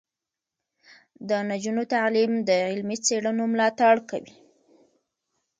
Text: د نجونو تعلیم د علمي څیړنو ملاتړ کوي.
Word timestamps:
د 1.29 1.31
نجونو 1.49 1.83
تعلیم 1.93 2.31
د 2.49 2.49
علمي 2.71 2.97
څیړنو 3.05 3.43
ملاتړ 3.53 3.95
کوي. 4.09 4.33